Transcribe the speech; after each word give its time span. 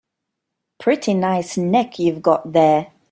Pretty 0.79 1.13
nice 1.13 1.57
neck 1.57 1.99
you've 1.99 2.23
got 2.23 2.53
there. 2.53 2.91